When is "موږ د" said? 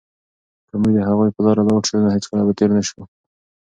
0.81-0.99